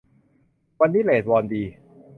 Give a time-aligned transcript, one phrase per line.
[0.79, 1.63] วันนี้เรทวอนดี